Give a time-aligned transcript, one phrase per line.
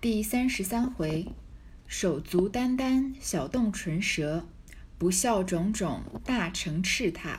[0.00, 1.26] 第三十三回，
[1.88, 4.46] 手足眈眈，小动唇舌，
[4.96, 7.38] 不孝种种，大成赤榻。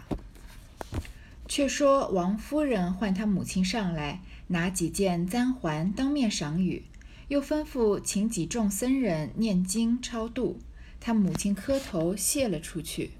[1.47, 6.83] 却说王夫人唤他母亲上来，拿几件簪环当面赏与，
[7.29, 10.59] 又吩咐请几众僧人念经超度。
[10.99, 13.11] 他母亲磕头谢了出去。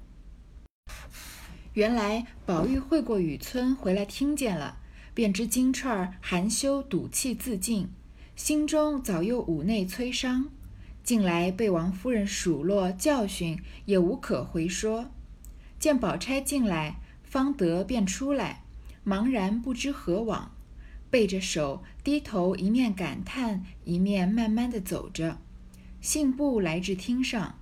[1.71, 4.79] 原来宝玉会过雨村回来，听见了，
[5.13, 7.89] 便知金钏儿含羞赌气自尽。
[8.39, 10.47] 心中早又五内摧伤，
[11.03, 15.11] 近来被王夫人数落教训，也无可回说。
[15.77, 18.63] 见宝钗进来，方德便出来，
[19.05, 20.55] 茫然不知何往，
[21.11, 25.37] 背着手低头，一面感叹，一面慢慢的走着，
[25.99, 27.59] 信步来至厅上，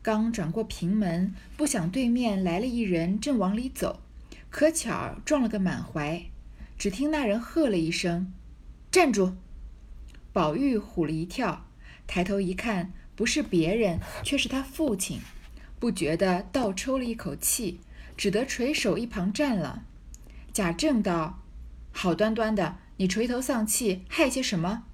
[0.00, 4.00] 刚转过平门，不想对面来了一人，正往里走，
[4.48, 6.24] 可巧撞了个满怀，
[6.78, 8.32] 只听那人喝了一声
[8.92, 9.32] ：“站住！”
[10.32, 11.66] 宝玉唬了一跳，
[12.06, 15.20] 抬头一看，不是别人，却是他父亲，
[15.78, 17.80] 不觉得倒抽了一口气，
[18.16, 19.82] 只得垂手一旁站了。
[20.52, 21.40] 贾政道
[21.90, 24.84] ：“好端端的，你垂头丧气，害些什么？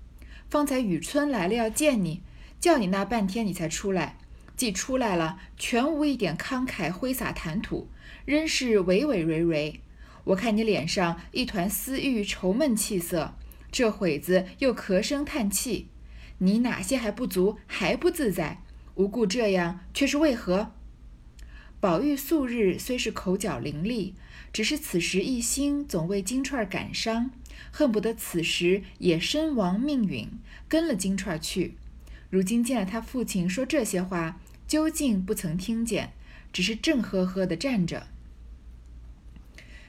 [0.48, 2.22] 方才雨村来了要见你，
[2.58, 4.16] 叫你那半天你才出来，
[4.56, 7.88] 既出来了，全无一点慷慨挥洒谈吐，
[8.24, 9.80] 仍是委委蕤蕤。
[10.24, 13.34] 我看你脸上一团思郁愁闷气色。”
[13.70, 15.88] 这会子又咳声叹气，
[16.38, 18.62] 你哪些还不足，还不自在？
[18.94, 20.72] 无故这样，却是为何？
[21.80, 24.14] 宝玉素日虽是口角伶俐，
[24.52, 27.30] 只是此时一心总为金钏感伤，
[27.70, 30.30] 恨不得此时也身亡命陨，
[30.66, 31.74] 跟了金钏去。
[32.30, 36.14] 如今见了他父亲说这些话，究竟不曾听见，
[36.50, 38.06] 只是正呵呵的站着。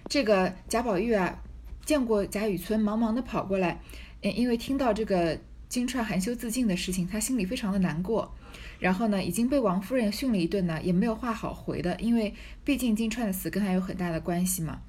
[0.10, 1.42] 这个贾宝玉啊。
[1.88, 3.80] 见过贾雨村，忙忙的跑过来，
[4.22, 8.36] 嗯，因为听到这个金钏含羞自尽的事情，他心里非常的难过。
[8.78, 12.34] 然后呢，已经被王夫人训了一顿呢，也没有话好回的，因为
[12.66, 14.82] 毕竟金钏的死跟他有很大的关系嘛。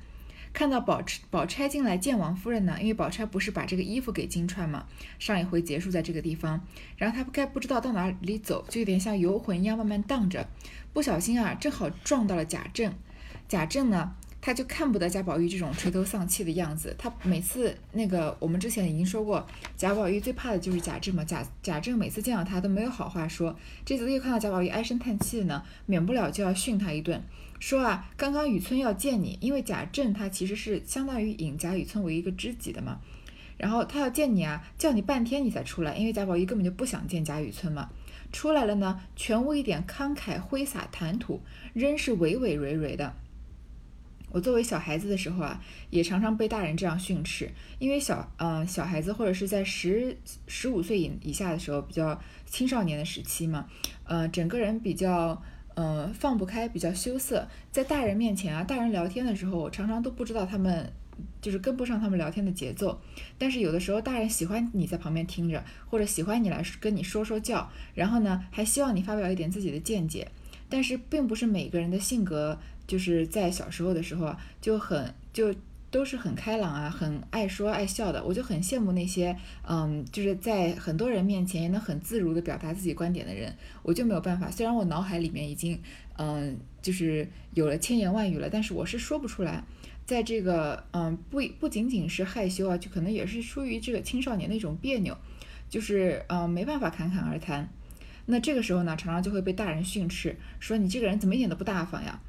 [0.53, 4.87] 看到宝钗宝钗进来见王夫人呢，因为宝钗不是把这个衣服给金钏嘛，
[5.21, 6.61] 上一回结束在这个地方，
[6.97, 10.49] 然后他不该不知道到哪里走，就有点像游魂一样慢慢荡着，
[10.93, 12.93] 不小心啊，正好撞到了贾政。
[13.47, 14.17] 贾政呢？
[14.41, 16.95] 他就看不得贾宝玉这种垂头丧气的样子。
[16.99, 21.25] 他每次那个，我们之前已经说过，贾宝玉最怕的就是贾政嘛。
[21.25, 23.55] 贾贾政每次见到他都没有好话说。
[23.85, 27.23] 这次又看到贾宝玉唉声叹气的呢，免不了就要训他一顿，
[27.59, 33.01] 说啊，刚刚雨村要见你，因为贾政他其实是相当于引贾雨村为一个知己的嘛。
[33.57, 37.91] 然后他要见你啊，叫你半天你才出来，因为贾宝玉根本就不想见贾雨村嘛。
[38.31, 41.41] 出来了呢，全无一点慷慨挥洒谈吐，
[41.73, 43.15] 仍是委委蕤蕤的。
[44.31, 50.17] 我作为小孩子的时候啊，也常常被大人这样训斥，因为小呃小孩子或者是在十
[50.47, 53.67] 十五岁以以下的时候，比较青少年的时期嘛，
[54.05, 55.43] 呃整个人比较
[55.75, 60.93] 呃放不开，比较羞涩，在大人面前啊，大人聊天的时候，我常常都不知道他们
[61.41, 63.01] 就是跟不上他们聊天的节奏，
[63.39, 70.31] 但是有的时候大人喜欢你在旁边听着，或者喜欢你来跟你说说教，然后呢还希望你发表一点自己的见解，
[70.69, 72.59] 但是并不是每个人的性格。
[72.87, 75.55] 就是在小时候的时候啊，就很就
[75.91, 78.25] 都是很开朗啊，很爱说爱笑的。
[78.25, 79.37] 我就很羡慕那些，
[79.69, 83.55] 嗯，就是在很多人面前也能很自如的表达自己观点的人。
[83.83, 85.79] 我就没有办法，虽然我脑海里面已经，
[86.17, 89.63] 嗯，就是有了千言万语了，但是我是说不出来。
[90.07, 95.15] 在这个，嗯，不不仅仅是害羞啊，就可能也是出于这个青少年的一种别扭，
[95.69, 97.69] 就是，嗯，没办法侃侃而谈。
[98.31, 102.21] 那这个时候呢，常常就会被大人训斥，说你这个人怎么一点都不大方呀？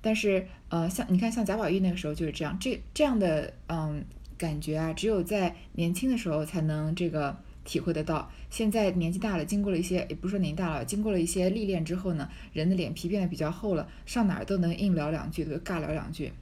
[0.00, 4.02] 但是，呃，像你看，像贾宝玉那个时候就是这样，这这样的，嗯，
[4.38, 8.30] 感觉啊，只有在年轻的时候才能这个体会得到。
[8.48, 16.32] 现在年纪大了，经过了一些，也不是说年纪大了，经过了一些历练之后呢，人的脸皮变得比较厚了，上哪儿都能硬聊两句，尬聊两句。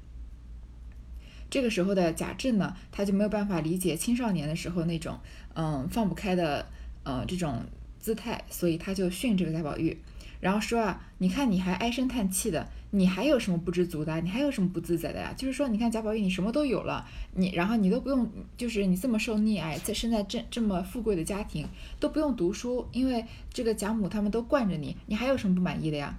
[1.50, 5.18] 这个时候的贾政呢，他就没有办法理解青少年的时候那种，
[5.54, 6.64] 嗯，放不开的，
[7.02, 7.64] 呃，这种
[8.00, 9.98] 姿态，所以他就训这个贾宝玉。
[10.40, 14.20] 然后说啊，你看你还唉声叹气的，你还有什么不知足的？
[14.22, 15.34] 你还有什么不自在的呀？
[15.36, 18.26] 就是说，你看贾宝玉，你什么都有了，你然后你都不用，
[18.56, 21.66] 就是你这么受溺爱，在生在这这么富贵的家庭，
[21.98, 26.18] 都不用读书，因为这个贾母他们都惯着你，你还有什么不满意的呀？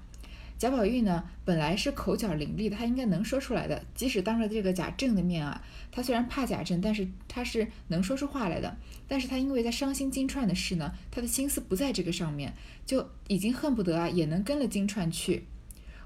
[0.61, 3.83] 贾宝玉呢，本来是口角伶俐的，他应该能说出来的。
[3.95, 5.59] 即使当着这个贾政的面啊，
[5.91, 8.77] 他虽然怕贾政，但是他是能说出话来的。
[9.07, 12.53] 但是他因为在伤心金钏的事呢，他的心思不在这个上面，
[12.85, 15.45] 就已经恨不得啊，也能跟了金钏去。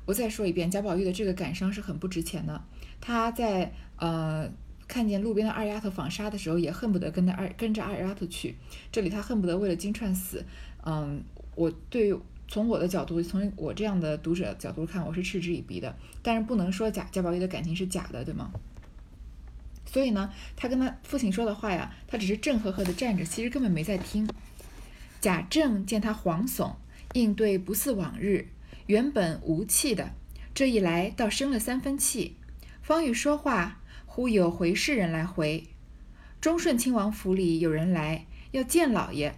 [0.06, 2.64] 我再说一遍，贾宝玉的这个感伤是很不值钱的。
[3.02, 4.50] 他在呃
[4.88, 8.56] 看见路边的二丫头纺纱的时候，也恨不得跟着二跟着二丫头去。
[8.90, 10.46] 这里他恨不得为了金钏死。
[10.86, 11.22] 嗯，
[11.56, 12.18] 我对
[12.56, 15.94] 从我的角度，从我这样的读者角度看，我是嗤之以鼻的。
[16.22, 18.50] 但是不能说贾贾宝玉的感情是假的，对吗？
[19.86, 24.26] 所以呢，他跟他父亲说的话呀，他只是正呵呵的站着，其实根本没在听。
[25.20, 26.76] 贾政见他惶悚，
[27.12, 28.48] 应对不似往日，
[28.88, 30.14] 原本无气的，
[30.54, 32.38] 这一来倒生了三分气。
[32.82, 35.66] 方欲说话，忽有回事人来回：
[36.40, 39.36] 忠顺亲王府里有人来，要见老爷。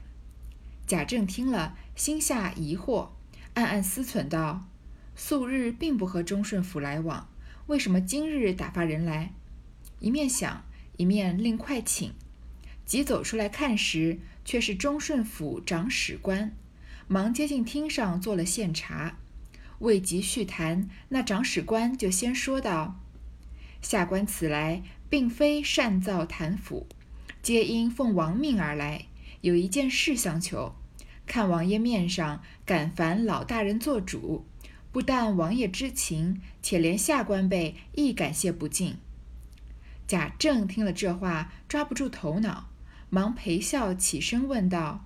[0.86, 3.10] 贾政听了，心下疑惑，
[3.56, 4.68] 暗暗思忖道：
[5.16, 7.28] 素日并不和忠顺府来往，
[7.66, 9.34] 为什么今日打发人来？
[10.00, 10.64] 一面想，
[10.98, 12.14] 一面令快请。
[12.86, 16.56] 急走出来看时，却是忠顺府长史官，
[17.08, 19.18] 忙接近厅上做了献茶。
[19.80, 23.00] 未及叙谈，那长史官就先说道
[23.82, 26.86] ：“下官此来，并非擅造谭府，
[27.42, 29.08] 皆因奉王命而来，
[29.42, 30.76] 有一件事相求。
[31.28, 34.46] 看王爷面上，敢烦老大人做主，
[34.92, 38.96] 不但王爷知情，且连下官辈亦感谢不尽。”
[40.08, 42.70] 贾政听了这话，抓不住头脑，
[43.10, 45.06] 忙陪笑起身问道：“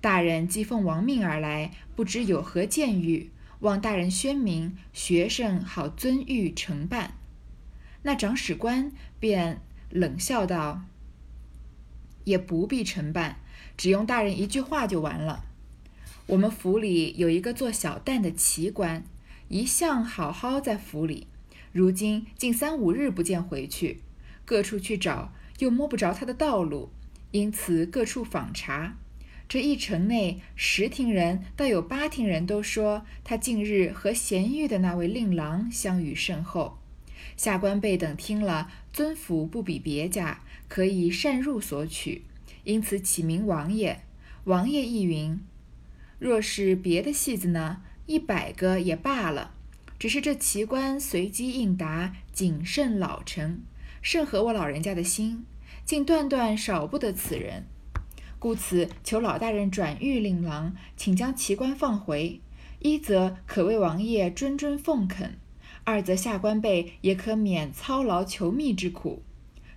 [0.00, 3.28] 大人既奉王命而来，不知有何见谕？
[3.60, 7.14] 望大人宣明，学生好遵谕承办。”
[8.02, 10.82] 那长史官便冷笑道
[12.24, 13.40] ：“也不必承办，
[13.80, 15.46] 只用大人一句话就完了。
[16.26, 19.02] 我们府里有一个做小旦的奇官，
[19.48, 21.26] 一向好好在府里，
[21.72, 24.02] 如今近三五日不见回去。”
[24.44, 26.90] 各处去找，又摸不着他的道路，
[27.30, 28.98] 因此各处访查。
[29.48, 36.76] 这一城内十厅人，倒有八厅人都说他近日和贤玉的那位令郎相遇甚厚。
[37.34, 42.24] 下官辈等听了，尊府不比别家，可以擅入索取，
[42.64, 44.02] 因此起名王爷。
[44.44, 45.40] 王爷亦云：
[46.18, 49.54] 若是别的戏子呢，一百个也罢了。
[49.98, 53.60] 只是这奇官随机应答，谨慎老成。
[54.00, 55.44] 甚合我老人家的心，
[55.84, 57.66] 竟断断少不得此人，
[58.38, 62.40] 故此求老大人转谕令郎，请将奇官放回。
[62.78, 65.38] 一则可为王爷谆谆奉恳，
[65.84, 69.22] 二则下官辈也可免操劳求觅之苦。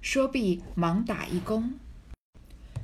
[0.01, 1.71] 说毕，忙打一躬。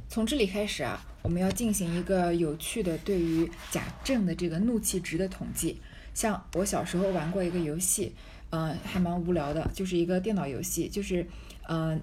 [0.10, 5.80] 从这里开始啊，我们要进行一个有趣的对于假证的这个怒气值的统计。
[6.14, 8.14] 像我小时候玩过一个游戏。
[8.52, 11.24] 嗯，还蛮无聊的，就是一个电脑游戏，就是，
[11.68, 12.02] 嗯，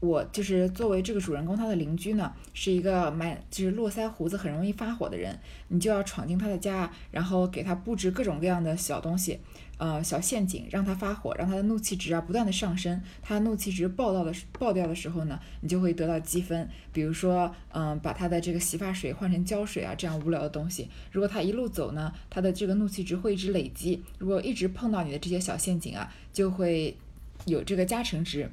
[0.00, 5.38] 我就是作为这个主人公，他的邻居呢是一个满就是络腮胡子很容易发火的人，
[5.68, 9.38] 你就要闯进他的家，然后给他布置各种各样的小东西，
[9.76, 26.96] 呃，小陷阱，让他发火，让他的怒气值啊不断的上升，他怒气值爆到的爆掉的时候呢，你就会得到积分，比如说，嗯，把他的这个洗发水换成胶水啊，这样无聊的东西，如果他一路走呢，他的这个怒气值会一直累积，如果一直碰到你的这些小陷阱啊，就会
[27.44, 28.50] 有这个加成值。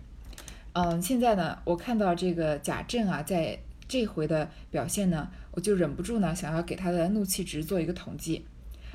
[0.79, 3.57] 嗯，现在呢，我看到这个贾政啊，在
[3.87, 8.45] 这回的表现呢，我就忍不住呢，想要给他的怒气值做一个统计。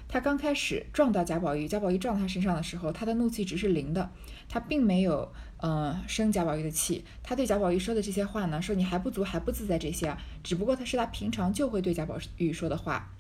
[0.07, 4.09] 他刚开始撞到贾宝玉，贾宝玉撞他身上的时候，他的怒气值是零的，
[4.49, 5.29] 他并没有
[5.61, 7.05] 嗯生贾宝玉的气。
[7.21, 13.11] 他对贾宝玉说的这些话呢，说你还不足，还不自在这些，只不过他是他平常就会对贾宝玉说的话。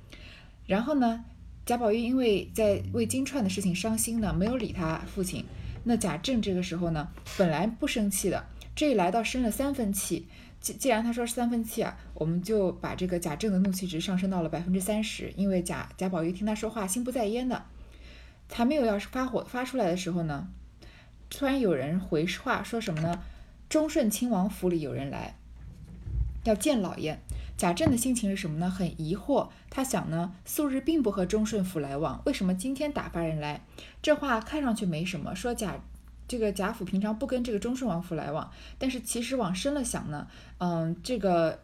[0.66, 1.24] 然后呢，
[1.66, 5.44] 贾宝玉因为在为金钏的事情伤心呢，没有理他父亲。
[5.84, 10.26] 那贾政这个时候呢，本来不生气的，这一来到生了三分气。
[10.60, 15.32] 既既然他说三分气啊，我们就把这个贾政的怒气值上升到了百分之三十。
[15.36, 17.64] 因为贾贾宝玉听他说话心不在焉的，
[18.52, 20.48] 还没有要是发火发出来的时候呢，
[21.28, 23.22] 突然有人回话说什么呢？
[23.68, 25.34] 忠顺亲王府里有人来，
[26.44, 27.18] 要见老爷。
[27.62, 28.68] 贾政的心情是什么呢？
[28.68, 29.48] 很疑惑。
[29.70, 33.64] 他想呢，素日并不和忠顺府来往，为什么今天打发人来？
[34.02, 35.76] 这话看上去没什么，说贾
[36.26, 38.50] 这个贾府平常不跟这个忠顺王府来往，
[38.80, 40.26] 但是其实往深了想呢，
[40.58, 41.60] 嗯，这个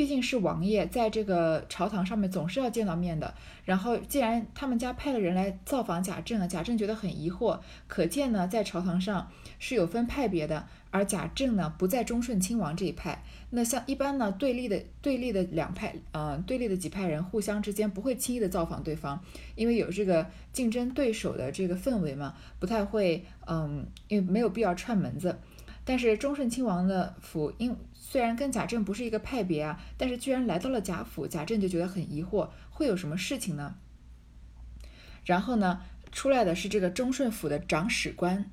[0.00, 3.34] 毕竟是王爷，在这个朝堂上面总是要见到面的。
[3.66, 10.66] 然后既然他们家派了人来造访贾政了，贾政觉得很疑惑，可见呢，在朝堂上是有分派别的。
[10.90, 13.22] 而贾政呢，不在忠顺亲王这一派。
[13.50, 19.22] 那像一般呢，对立的对立的两派，呃，对立的几派人，互相之间不会轻易的造访对方，
[19.54, 25.38] 因为有这个竞争对手的这个氛围嘛，不太会，嗯，因为没有必要串门子。
[25.82, 27.74] 但是忠顺亲王的府，因
[28.10, 33.76] 虽然跟贾政不是一个派别啊，但是居然来到了贾府，贾政就觉得很疑惑，会有什么事情呢？
[35.24, 38.50] 然后呢，出来的是这个忠顺府的长史官。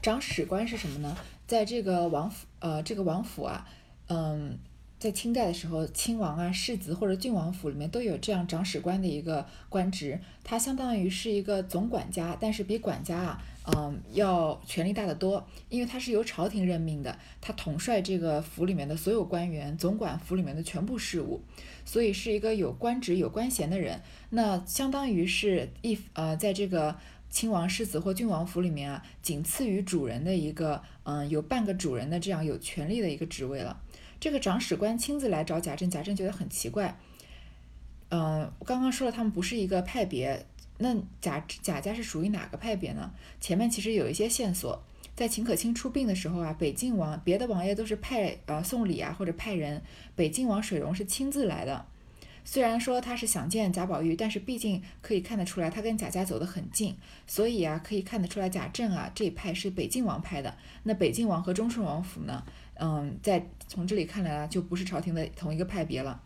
[0.00, 1.14] 长史官是什么呢？
[1.46, 3.68] 在这个王府，呃，这个王府啊，
[4.06, 4.58] 嗯。
[4.98, 13.42] 在清代的时候，亲王啊、世子或者郡王府里面都有这样长史官的一个官职，他相当于是一个总管家，但是比管家啊，
[13.76, 21.42] 嗯，要权力大得多，因为他是由朝廷任命的，他统帅这个府里面的所有官员，总管府里面的全部事务，
[21.84, 24.02] 所以是一个有官职、有官衔的人。
[24.30, 26.96] 那相当于是一呃，在这个
[27.30, 33.80] 亲王、世子或郡王府里面啊，仅次于主人的一个，嗯，有半个主人的这样有权力的一个职位了。
[34.20, 36.98] 这个长史官亲自来找贾政，贾政觉得很奇怪。
[38.10, 40.46] 嗯，我刚刚说了，他们不是一个派别，
[40.78, 43.12] 那贾贾家是属于哪个派别呢？
[43.40, 44.82] 前面其实有一些线索，
[45.14, 49.82] 在秦可卿出殡的时候啊，北晋王别的王爷都是派呃送礼啊或者派人，
[50.16, 51.86] 北晋王水溶是亲自来的。
[52.50, 60.56] 虽然说他是想见贾宝玉，但是毕竟可以看得出来他跟贾家走得很近，所以啊可以看得出来贾政啊这一派是北晋王派的。
[60.82, 62.42] 那北晋王和忠顺王府呢？
[62.76, 66.22] 嗯，在从这里看来啊，就不是朝廷的同一个派别了。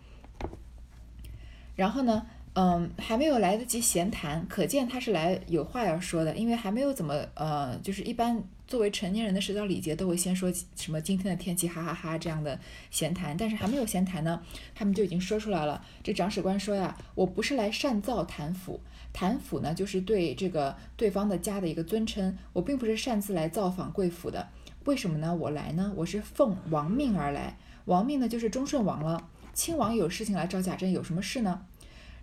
[1.75, 2.25] 然后呢，
[2.55, 14.43] 嗯，还没有来得及闲谈，可见他是来有话要说的，因为还没有怎么呃，就是一般作为成年人的社交礼节都会先说什么今天的天气哈哈哈这样的闲谈，但是还没有闲谈呢，
[14.75, 15.83] 他们就已经说出来了。
[16.03, 18.81] 这长史官说呀，我不是来擅造谭府，
[19.15, 24.49] 谭府呢就是对这个对方的家的一个尊称，我并不是擅自来造访贵府的。
[24.85, 25.35] 为什么呢？
[25.35, 27.57] 我来呢，我是奉王命而来。
[27.87, 29.29] 王命呢，就是忠顺王了。
[29.55, 31.63] 亲王有事情来找贾政，有什么事呢？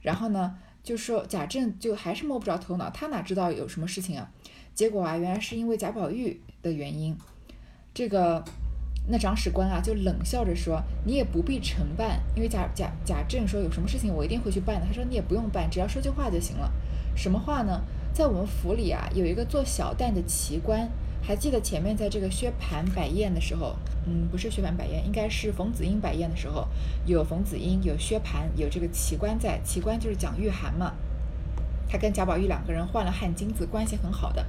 [0.02, 4.30] 然后呢，就说贾政就还是摸不着头脑，他哪知道有什么事情啊？
[4.74, 7.18] 结果啊，原来是因为贾宝玉的原因。
[7.94, 8.44] 这个
[9.08, 14.86] 那长史官啊，就冷笑着说：“你也不必承办，因为贾贾贾政说有什么事情我一定会去办的。
[14.86, 16.72] 他说你也不用办，只要说句话就行了。
[17.16, 17.82] 什么话呢？
[18.14, 20.90] 在我们府里啊，有一个做小旦的奇官。”
[21.22, 23.76] 还记得前面在这个薛蟠摆宴的时候，
[24.08, 26.66] 嗯，不是薛蟠摆宴，应该是冯子英摆宴的时候，
[27.06, 29.60] 有冯子英，有薛蟠，有这个奇观在。
[29.64, 30.94] 奇观就是蒋玉菡嘛，
[31.88, 34.46] 他跟贾宝玉两个人换了汗巾子，关系很好的。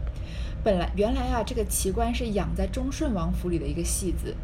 [0.62, 4.36] 本来原来啊，这个奇观是养在忠顺王府里的一个戏子，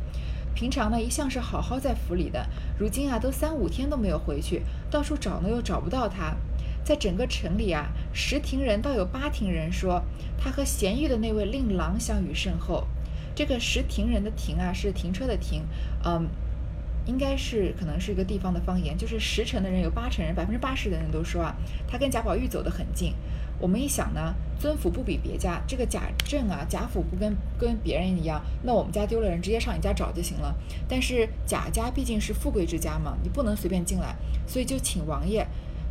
[0.55, 2.47] 平常呢一向是好好在府里的，
[2.79, 6.35] 如今啊都三五天都没有回去，到处找呢又找不到他。
[6.83, 10.03] 在整个城里啊，十亭人倒有八亭人说
[10.39, 12.87] 他和贤玉的那位令郎相与甚厚。
[13.35, 15.65] 这个十亭人的亭啊，是停车的亭，
[16.05, 16.27] 嗯，
[17.07, 21.55] 应该是可能是一个地方的方言，就是十成的人有八成人，百分之八十的人都说啊，
[21.89, 23.15] 他跟贾宝玉走得很近。
[23.59, 30.55] 我们一想呢，尊府不比别家，这个贾政啊，贾府不跟跟别人一样，那我们家丢了人，直接上你家找就行了。
[30.87, 34.15] 但是贾家毕竟是富贵之家嘛，你不能随便进来，
[34.47, 35.47] 所以就请王爷。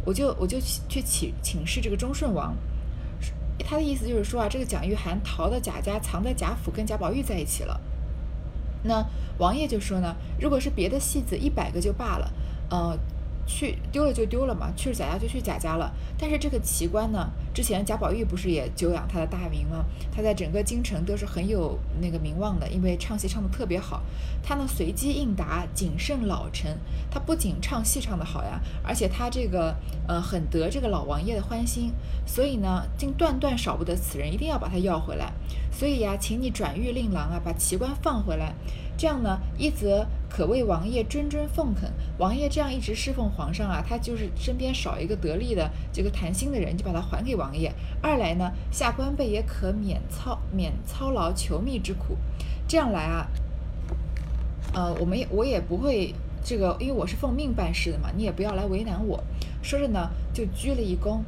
[0.06, 2.56] 我就我就去请请示这个忠顺王，
[3.58, 7.82] 他的意思就是说啊，这个蒋玉菡逃到贾家，藏在贾府，跟贾宝玉在一起了。
[8.86, 9.06] 那
[9.38, 12.32] 王爷就说呢，如果是别的戏子，一百个就罢了，
[12.70, 12.98] 呃。
[13.46, 15.94] 去丢了就丢了嘛，去了贾家就去贾家了。
[16.18, 19.86] 但是这个奇观呢，之前贾宝玉不是也久仰他的大名吗？
[20.12, 24.02] 他在整个京城都是很有那个名望的，因为唱戏唱得特别好。
[24.42, 26.76] 他呢随机应答，谨慎老成。
[27.12, 29.76] 他不仅唱戏唱得好呀，而且他这个
[30.08, 31.92] 呃很得这个老王爷的欢心，
[32.26, 35.32] 所以呢，竟断断少不得此人，一定要把他要回来。
[35.72, 38.54] 所以呀，请你转谕令郎啊，把奇观放回来。
[38.98, 47.72] 这样呢，一则可为王爷谆谆奉恳，王爷这样一直侍奉皇上啊，他就是身边少一个得力的这个谈心的人，就把他还给王爷。
[48.02, 52.18] 二来呢，下官辈也可免操免操劳求密之苦。
[52.68, 53.28] 这样来啊，
[54.74, 59.24] 呃，我们也我也不会这个，因为我是奉命办事的嘛，你也不要来为难我。
[59.62, 61.20] 说着呢，就鞠了一躬。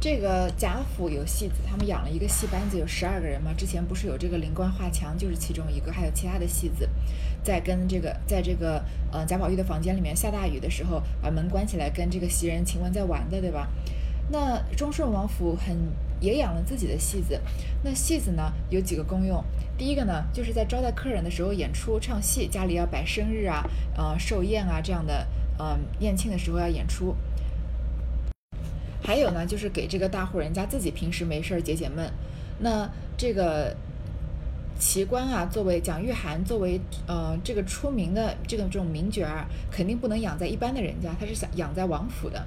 [0.00, 3.52] 这个贾府有戏子，他们养了一个戏班子，有十二个人嘛。
[3.52, 6.88] 之前不是有这个灵官画墙，就是其中一个，还有其他的戏子，
[7.42, 13.68] 在跟这个，在这个呃贾宝玉的房间里面下大雨的时候，把门关起来，跟这个袭人、晴雯在玩的，对吧？
[14.30, 15.76] 那忠顺王府很
[16.18, 17.38] 也养了自己的戏子，
[17.82, 19.44] 那戏子呢有几个功用，
[19.76, 25.28] 第一个呢就是在招待客人的时候演出唱戏，家里要摆生日啊、呃寿宴啊这样的，
[25.58, 27.14] 嗯宴庆的时候要演出。
[29.02, 32.10] 还有呢，就是给这个大户人家自己平时没事儿解解闷。
[32.58, 33.74] 那这个
[34.78, 42.46] 奇观啊，作为蒋玉菡作为呃这个出名的这个这种名角儿，肯定不能养在一般的人家，他是想养在王府的。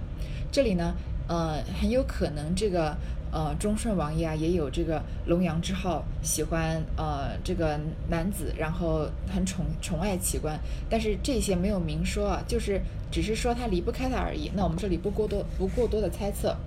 [0.52, 0.94] 这里呢，
[1.28, 2.96] 呃，很有可能这个
[3.34, 10.58] 呃忠顺王爷啊也有这个龙阳之好，喜欢呃这个男子，然后很宠宠爱奇观。
[10.90, 12.80] 但是这些没有明说啊，就是。
[13.13, 14.50] 只是说他离不开他而已。
[14.56, 16.58] 那我们这里不过多不过多的猜测。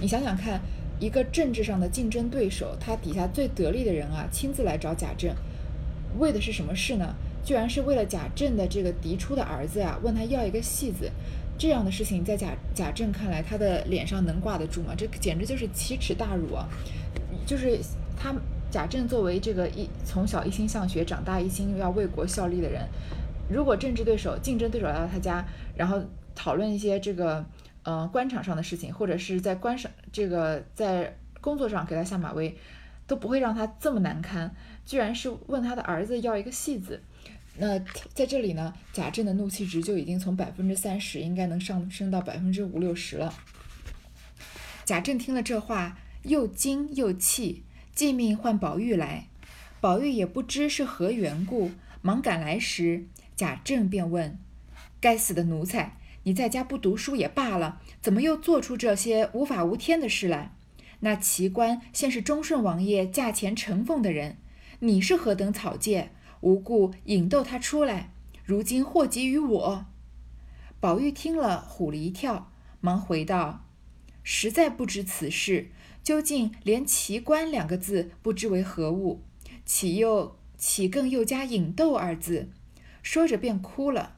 [0.00, 0.58] 你想想看，
[0.98, 5.34] 一个政治上的竞争对手，他底下最得力的人啊，亲自来找贾政，
[6.18, 7.14] 为的是什么事呢？
[7.44, 11.12] 居然是为了贾政的这个嫡出的儿子呀，问他要一个戏子。
[11.60, 14.94] 这样的事情在贾贾政看来，他的脸上能挂得住吗？
[14.96, 16.66] 这简直就是奇耻大辱啊！
[17.46, 17.78] 就是
[18.16, 18.34] 他
[18.70, 22.88] 贾政作为这个一从小一心向学，长大一心要为国效力的人，
[23.50, 25.44] 如果政治对手、竞争对手来到他家，
[25.76, 26.02] 然后
[26.34, 27.44] 讨论一些这个
[27.82, 32.56] 呃官场上的事情，或者是在官上这个在工作上给他下马威，
[33.06, 34.50] 都不会让他这么难堪。
[34.86, 37.02] 居然是问他的儿子要一个戏子。
[37.62, 37.78] 那
[38.14, 43.34] 在这里呢，贾政的怒气值就已经从百分之三十，应该能上升到百分之五六十了。
[44.86, 47.62] 贾政听了这话，又惊又气，
[47.94, 49.26] 即命唤宝玉来。
[49.78, 53.04] 宝玉也不知是何缘故，忙赶来时，
[53.36, 54.38] 贾政便问
[54.98, 60.54] ：“该死的奴才，你在家不读书也罢了，怎么又做出这些无法无天的事来？
[61.00, 64.38] 那奇观现是忠顺王爷驾前承奉的人，
[64.78, 66.08] 你是何等草芥？”
[66.40, 68.12] 无故引逗他出来，
[68.44, 69.86] 如今祸及于我。
[70.80, 73.66] 宝玉听了，唬了一跳，忙回道
[74.22, 75.70] ：“实在不知此事，
[76.02, 79.22] 究竟连奇观两个字不知为何物，
[79.66, 82.48] 岂又岂更又加引逗二字？”
[83.02, 84.16] 说着便哭了。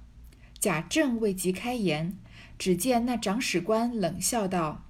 [0.61, 2.17] 贾政未及开言，
[2.57, 4.85] 只见那长史官冷笑道：“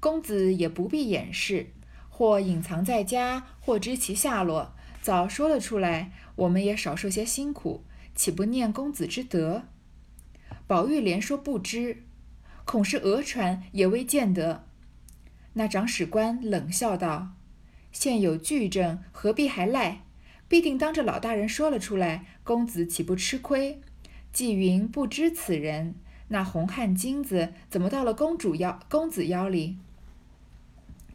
[0.00, 1.72] 公子也不必掩饰，
[2.08, 9.64] 或隐藏在家，或知其下落，早说了出来。”我们也少受些辛苦，岂不念公子之德？
[10.66, 12.04] 宝玉连说不知，
[12.64, 14.64] 恐是讹传，也未见得。
[15.52, 17.32] 那长史官冷笑道
[17.92, 20.04] ：“现有据证，何必还赖？
[20.48, 23.82] 必定当着老大人说了出来，公子岂不吃亏？
[24.32, 25.96] 纪云不知此人，
[26.28, 29.76] 那红汗金子怎么到了公主腰、公子腰里？”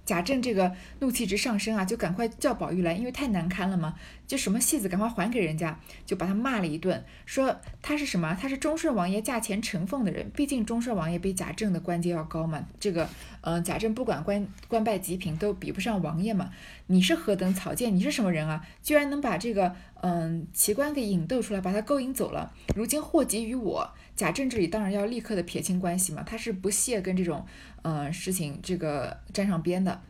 [0.05, 3.95] 贾政这个怒气值上升啊，就赶快叫宝玉来，因为太难堪了嘛。
[4.27, 8.37] 就什么戏子，赶快还给人家，就把他骂了一顿，说他是什么？
[8.39, 12.65] 他是忠顺王爷驾前承奉的人，毕竟忠顺王爷比贾政的官阶要高嘛。
[12.79, 13.07] 这个，
[13.41, 16.49] 嗯，贾政不管官官拜极品，都比不上王爷嘛。
[16.87, 17.89] 你是何等草芥？
[17.89, 18.65] 你是什么人啊？
[18.81, 22.51] 居然能把这个，嗯，奇观给引逗出来，把他勾引走了。
[22.75, 26.23] 如今祸及于我，贾政这里当然要立刻的撇清关系嘛。
[26.23, 27.45] 他是不屑跟这种。
[27.87, 30.01] 嗯，事情这个沾上边的，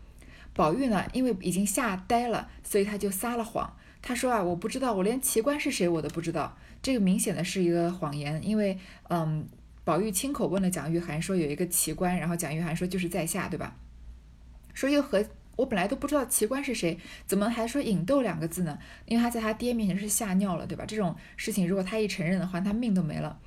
[0.54, 3.76] 宝玉呢，因为已经吓呆了，所以他就撒了谎。
[4.08, 6.56] 他说啊，我不知道，我连奇观是谁我都不知道。
[6.84, 8.78] 这个明显的是一个谎言，因为
[9.10, 9.48] 嗯，
[9.84, 13.76] 宝玉亲口问了蒋玉菡，说有一个奇观，然后蒋玉菡说就是在下，对吧？
[14.76, 18.78] 说又和我本来都不知道奇观是谁，怎么还说引逗两个字呢？
[19.08, 20.86] 因为他在他爹面前是吓尿了，对吧？
[20.86, 23.40] 这种事情如果他一承认的话，他命都没了。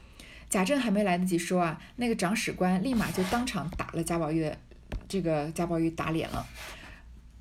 [0.51, 4.59] 贾政还没来得及说啊，那个长史官立马就当场打了贾宝玉的，
[5.07, 6.45] 这个贾宝玉打脸了，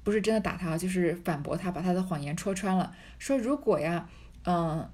[0.08, 4.08] 不是真的打他，就是反驳他，把他的谎言戳穿了，说如果呀，
[4.46, 4.90] 嗯，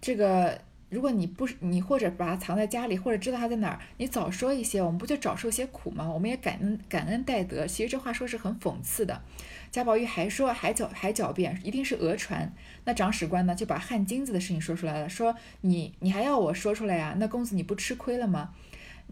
[0.00, 0.60] 这个。
[0.90, 6.06] 如果你不是你，或者把他藏在家里，或者知道他在哪儿，你早说一些，我们不就少受些苦吗？
[6.06, 7.66] 我们也感恩感恩戴德。
[7.66, 9.22] 其实这话说是很讽刺的。
[9.70, 12.52] 贾宝玉还说还狡还狡辩，一定是讹传。
[12.84, 17.16] 那长史官呢，就把汗金子的事情说出来了，说你你还要我说出来呀？
[17.18, 18.50] 那公子你不吃亏了吗？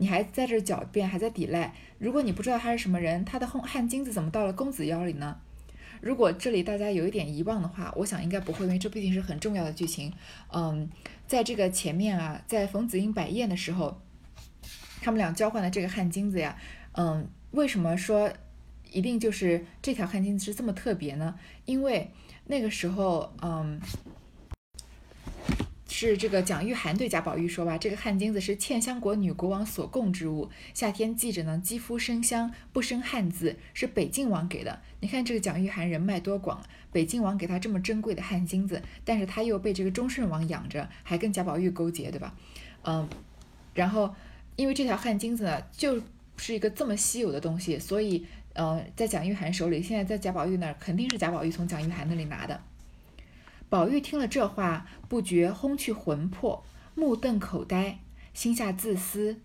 [0.00, 1.74] 你还在这狡辩，还在抵赖。
[1.98, 5.36] 如果你不知道他是什么人，他的汗汗金子怎么到了公子腰里呢？
[6.00, 10.10] 如果这里大家有一点遗忘的话，我想应该不会，因为这毕竟是很重要的剧情。
[10.54, 10.88] 嗯，
[11.26, 14.00] 在这个前面啊，在冯子英摆宴的时候，
[15.02, 16.56] 他们俩交换的这个汗金子呀，
[16.92, 18.32] 嗯，为什么说
[18.90, 21.38] 一定就是这条汗金子是这么特别呢？
[21.66, 22.10] 因为
[22.46, 23.78] 那个时候，嗯。
[26.08, 34.80] 是这个蒋玉菡对贾宝玉说吧，这个汗巾子是茜香国女国王所供之物，夏天系着呢，肌肤生香，不生汗渍，是北静王给的。
[35.00, 42.34] 你看这个蒋玉菡人脉多广，北静王给他这么珍贵的汗巾子，但是他又被这个忠顺王养着，还跟贾宝玉勾结，对吧？
[42.82, 43.06] 嗯，
[43.74, 44.14] 然后
[44.56, 46.00] 因为这条汗巾子呢，就
[46.38, 52.58] 是一个这么稀有的东西，所以呃，在蒋玉菡手里，现在在贾宝玉那儿，肯定是贾宝玉从蒋玉菡那里拿的。
[53.70, 56.64] 宝玉听了这话，不觉轰去魂魄，
[56.96, 58.00] 目瞪口呆，
[58.34, 59.40] 心下自私：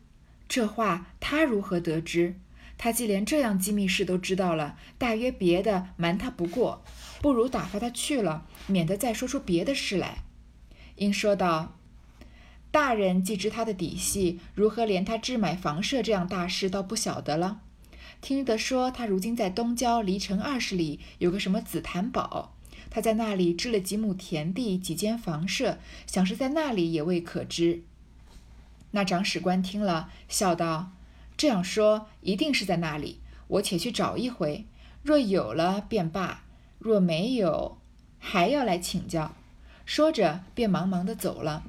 [0.49, 2.33] 这话他如何得知？
[2.75, 6.83] 他既连这样机密事都知道了，大约别的瞒他不过，
[7.21, 10.23] 不如打发他去了，免得再说出别的事来。
[10.95, 11.77] 应说道
[12.71, 17.61] ：“大人既知他的底细，如何连他置买房舍这样大事倒不晓得了？
[18.21, 22.53] 听得说他如今在东郊，离城二十里，有个什么紫檀堡。”
[22.95, 27.83] 他在那里置了几亩田地，几间房舍，想是在那里也未可知。
[28.91, 30.93] 那长史官听了，笑道
[31.35, 33.19] ：“这样说，一定是在那里。
[33.47, 34.65] 我且去找一回。
[35.03, 36.45] 若有了便罢，
[36.79, 37.77] 若没有，
[38.17, 39.35] 还要来请教。”
[39.85, 41.65] 说着，便忙忙的走了。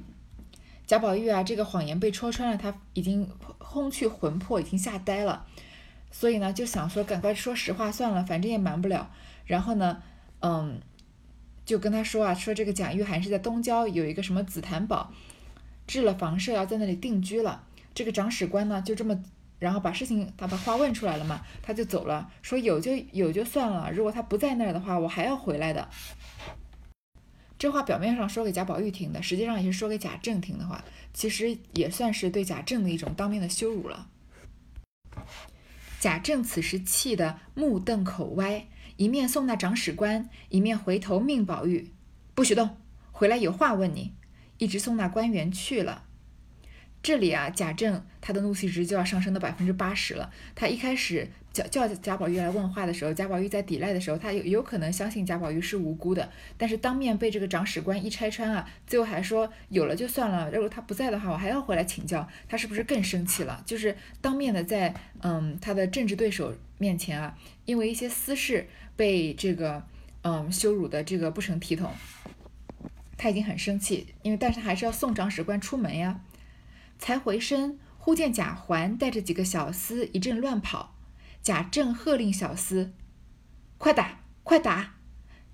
[0.85, 5.45] 贾宝玉啊，这个谎言被戳穿了，他已经轰去魂魄，已经吓呆了。
[6.09, 9.11] 所以呢，就想说赶快说实话算了，反正也瞒不了。
[9.45, 10.01] 然后呢，
[10.39, 10.79] 嗯，
[11.67, 15.11] 就跟他说啊，说这个贾玉涵是在东郊有一个什么紫檀堡，
[15.85, 17.65] 置了房舍，要在那里定居了。
[17.93, 19.21] 这个长史官呢，就这么，
[19.59, 25.89] 然后把事情他把话问出来了嘛，他就走了，说有就有就算了，如果他不在那儿的话，我还要回来的。
[27.59, 34.07] 这话表面上说给贾宝玉听的，实际上也是说给贾政听的话，其实也算是对贾政的一种当面的羞辱了。
[35.99, 41.91] 贾政此时气得目瞪口歪，一面送那长史官，一面回头命宝玉
[42.35, 42.77] 不许动，
[43.11, 44.13] 回来有话问你。
[44.57, 46.03] 一直送那官员去了。
[47.03, 50.31] 这里啊，贾政他的怒气值就要上升到百分之八十了。
[50.55, 51.29] 他一开始
[51.63, 56.29] 叫叫贾宝玉来问话的时候，贾宝玉在抵赖的时候，他有有可能相信贾宝玉是无辜的。
[56.57, 63.61] 但是当面被这个长史官一拆穿啊，最后还说有了就算了，如果他不在的话，我还要回来请教，他是不是更生气了？
[63.65, 69.83] 就是当面的在嗯他的政治对手面前啊，因为一些私事被这个
[70.23, 71.91] 嗯羞辱的这个不成体统，
[73.17, 76.21] 他已经很生气，因为但是还是要送长史官出门呀。
[76.99, 80.96] 才回身，忽见贾环带着几个小厮一阵乱跑。
[81.47, 82.89] 贾政喝令小厮
[83.79, 84.95] ：“快打，快打！”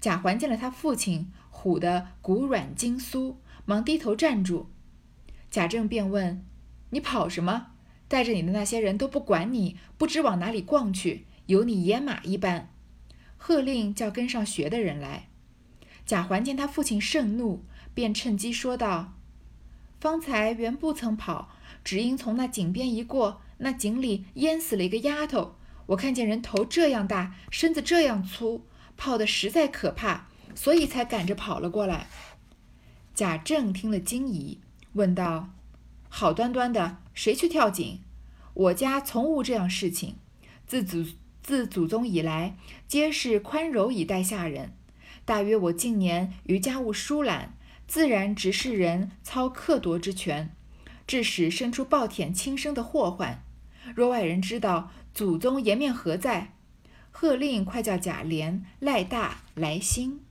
[0.02, 4.72] 贾环见了他父亲，唬得骨软筋酥，忙低头站住。
[5.52, 6.44] 贾政便问
[6.90, 7.68] ：“你跑什么？
[8.08, 12.74] 带着你的那些人都不管你，不知往哪里逛去，有你野马一般。”
[13.38, 15.30] 喝令叫跟上学的人来。
[16.08, 19.14] 贾环见他父亲盛怒，便趁机说道。
[20.00, 21.50] 方才原不曾跑，
[21.84, 25.54] 只因从那井边一过，那井里淹死了一个丫头。
[25.88, 28.66] 我看见人头这样大，身子这样粗，
[28.98, 32.08] 泡得实在可怕，所以才赶着跑了过来。
[33.14, 34.60] 贾政听了惊疑，
[34.94, 35.50] 问道
[36.10, 38.02] ：“好端端的，谁去跳井？
[38.54, 40.16] 我家从无这样事情。
[40.66, 41.06] 自祖
[41.42, 42.56] 自祖宗以来，
[42.88, 44.74] 皆是宽柔以待下人。
[45.26, 50.56] 大约我近年于家务疏懒。”自然直视人操克夺之权，
[51.06, 53.44] 致使生出暴殄轻生的祸患。
[53.94, 56.54] 若外人知道祖宗颜面何在？
[57.12, 60.22] 喝令快叫贾琏、赖大来兴。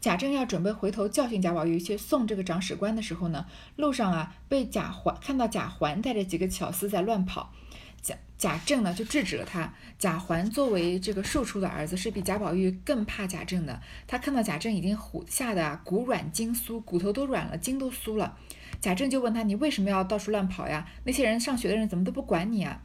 [0.00, 3.44] 贾政要准备回头教训贾宝玉去送这个长史官的时候呢，
[3.76, 7.52] 路上啊被贾环看到贾环带着几个巧思在乱跑。
[8.00, 9.74] 贾贾政呢就制止了他。
[9.98, 13.82] 贾环作为这个庶出的儿子，是比贾宝玉更怕贾政的。
[14.06, 18.38] 他看到贾政已经唬吓得骨软筋酥，骨头都软了，筋都酥了。
[18.80, 20.88] 贾政就问他：“你为什么要到处乱跑呀？
[21.04, 22.82] 那些人上学的人怎么都不管你啊？”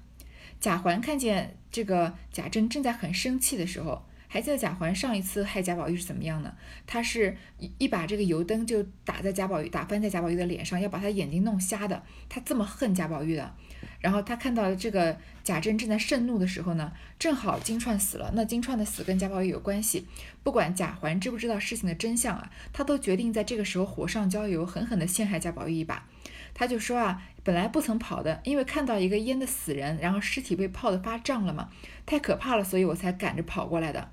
[0.59, 6.53] 贾环看见这个贾政正在很生气的时候，还记得贾环上一次害贾宝玉是怎么样呢？
[6.85, 12.03] 他是一一把这个油灯就打在贾宝玉，打翻在贾宝玉的脸上，要把他眼睛弄瞎的。
[12.27, 13.53] 他这么恨贾宝玉的。
[13.99, 18.31] 然后他看到这个贾政正在盛怒的时候呢，正好金钏死了。
[18.35, 20.07] 那金钏的死跟贾宝玉有关系。
[20.43, 26.07] 不管贾环知不知道事情的真相啊，他都决定在这个时候火上浇油，狠狠地陷害贾宝玉一把。
[26.53, 31.69] 他就说啊，本来不曾跑的，因为看到一个淹的死人，然后尸体被泡得发胀了嘛，
[32.05, 34.11] 太可怕了，所以我才赶着跑过来的。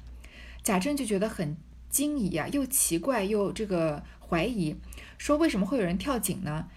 [0.62, 1.57] 贾政就觉得很
[1.88, 4.77] 惊疑啊，又奇怪又这个怀疑，
[5.18, 6.68] 说为什么会有人跳井呢？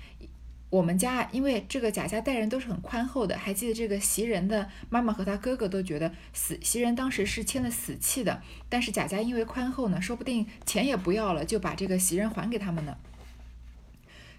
[0.71, 12.97] 我们家因为这个贾家待人都是很宽厚的，还记得这个袭人的妈妈和他哥哥都觉得死袭人当时是签了死契的，但是贾家因为宽厚呢，说不定钱也不要了，就把这个袭人还给他们呢。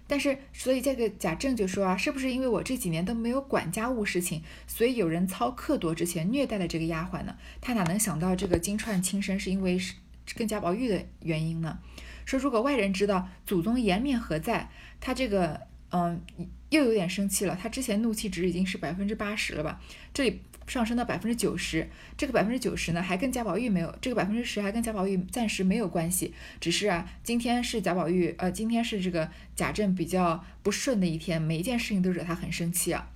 [0.09, 7.37] 但是所以这个贾政就说啊，是不是因为我这几年都没有管家务事情，所以有人操克夺之前虐待了这个丫鬟呢？
[7.61, 9.93] 他哪能想到这个金钏轻生是因为是
[10.35, 11.79] 跟贾宝玉的原因呢？
[12.25, 14.69] 说如果外人知道祖宗颜面何在，
[14.99, 15.69] 他这个。
[15.91, 16.21] 嗯，
[16.69, 17.57] 又有点生气了。
[17.59, 19.81] 他之前怒气值已经是百分之八十了吧？
[20.13, 20.39] 这里
[20.69, 26.33] 上升到百分之九十，这个百分之九十呢，还跟贾宝玉没有，这个百分之十还跟贾宝玉暂时没有关系。
[26.61, 33.09] 只是啊，今天是贾宝玉，呃，今天是这个贾政比较不顺的一天，每一件事情都惹他很生气啊。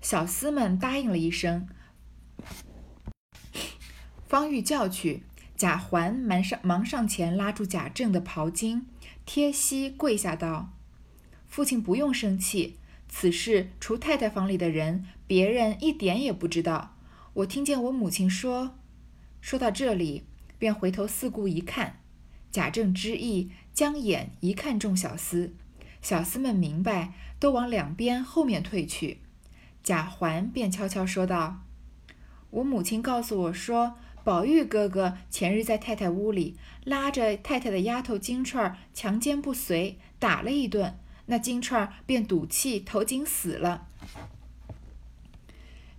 [0.00, 1.68] 小厮们答应了一声，
[4.26, 5.22] 方欲叫去，
[5.54, 8.86] 贾环忙上忙上前拉住贾政的袍襟，
[9.26, 10.72] 贴膝跪下道。
[11.46, 12.78] 父亲不用生气，
[13.14, 16.96] 此事除太太房里的人，别人一点也不知道。
[17.34, 18.78] 我听见我母亲说，
[19.42, 20.24] 说到这里，
[20.58, 22.00] 便回头四顾一看，
[22.50, 25.50] 贾政之意，将眼一看众小厮，
[26.00, 29.18] 小厮们明白，都往两边后面退去。
[29.82, 31.60] 贾环便悄悄说道
[32.48, 43.86] ：“我母亲告诉我说，宝玉哥哥前日在太太屋里拉着太太的丫头金钏儿强奸不遂，打了一顿，那金钏儿便赌气投井死了。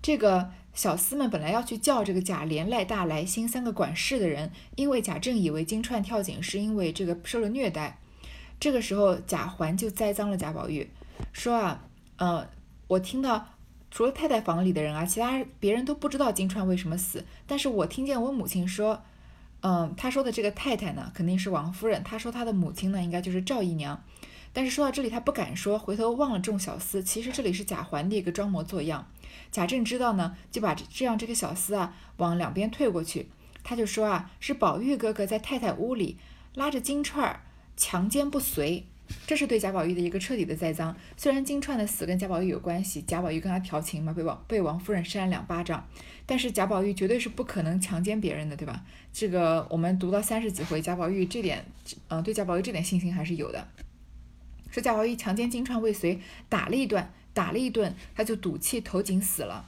[0.02, 8.00] 这个小厮们本来要去叫这个贾琏、赖大、来兴三个管事的人，因为贾政以为金钏跳井是因为这个受了虐待。
[8.60, 10.90] 这个时候，贾环就栽赃了贾宝玉，
[11.34, 11.86] 说啊，
[12.18, 12.48] 呃，
[12.88, 13.48] 我听到
[13.92, 19.04] 除了太太房里的人啊，其他别人都不知道金钏为什么死，但是我听见我母亲说，
[19.62, 24.02] 嗯，她说的这个太太呢，肯定是王夫人，她说她的母亲呢，应该就是赵姨娘，
[24.54, 29.12] 但是说到这里，他不敢说，回头忘了众小厮，其实这里是贾环的一个装模作样。
[29.52, 33.28] 贾政知道呢，就把这样这个小厮啊往两边退过去，
[33.64, 36.18] 他就说啊，是宝玉哥哥在太太屋里
[36.54, 37.42] 拉着金钏儿。
[37.76, 38.84] 强奸不遂，
[39.26, 40.96] 这是对贾宝玉的一个彻底的栽赃。
[41.18, 45.88] 虽然金钏的死跟贾宝玉有关系，贾宝玉跟他调情嘛，被王被王夫人扇了两巴掌，
[46.28, 48.84] 但是贾宝玉绝对是不可能强奸别人的，对吧？
[49.12, 51.66] 这个我们读到三十几回，贾宝玉这点，
[52.10, 53.68] 嗯，对贾宝玉这点信心还是有的。
[54.74, 59.64] 说贾宝玉强奸金钏未遂，打了一顿，打了一顿，他就赌气投井死了。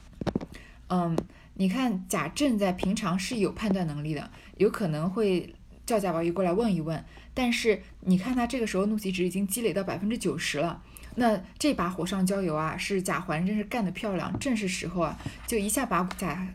[0.89, 1.15] 嗯，
[1.54, 5.54] 你看贾政在平常是有判断能力的，有可能会。
[5.86, 10.82] 叫贾宝玉过来问一问，但是你看他这个时候怒气值已经积累到百分之九十了，
[11.13, 15.15] 那这把火上浇油啊，是贾环真是干得漂亮，正是时候啊，
[15.46, 16.48] 就一下把贾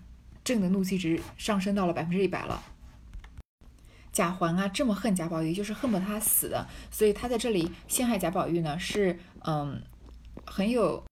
[0.42, 2.60] 政的怒气值上升到了百分之一百了。
[4.12, 9.82] 贾环啊这么恨贾宝玉，就是恨不得他死的，所以他在这里陷害贾宝玉呢，是嗯
[10.44, 11.02] 很有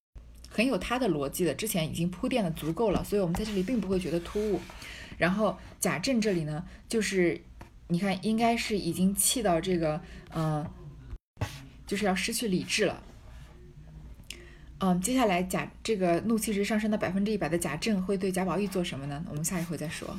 [0.49, 4.61] 很有他的逻辑的，之前已经铺垫的足够了，所以我们在这里并不会觉得突兀。
[5.17, 7.41] 然后贾政这里呢，就是。
[7.91, 9.99] 你看，应该是已经气到这个，
[10.35, 10.63] 嗯，
[11.87, 13.03] 就是要失去理智了。
[14.81, 19.25] 嗯，接下来贾这个怒气值上升到百分之一百的贾政会对贾宝玉做什么呢？
[19.31, 20.15] 我们下一回再说。